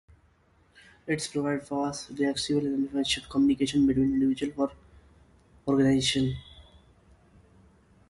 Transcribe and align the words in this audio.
It 1.05 1.29
provides 1.31 1.69
fast, 1.69 2.09
reliable, 2.09 2.57
and 2.57 2.87
efficient 2.87 3.29
communication 3.29 3.85
between 3.85 4.13
individuals 4.15 4.57
or 4.57 4.71
organizations. 5.75 6.37